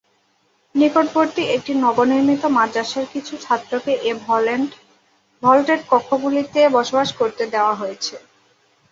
নিকটবর্তী 0.75 1.43
একটি 1.55 1.71
নবনির্মিত 1.83 2.43
মাদ্রাসার 2.57 3.05
কিছু 3.13 3.33
ছাত্রকে 3.37 3.91
এ 4.03 4.11
ভল্টেড 5.43 5.81
কক্ষগুলিতে 5.91 6.61
বসবাস 6.75 7.09
করতে 7.19 7.43
দেওয়া 7.53 7.73
হয়েছে। 7.75 8.15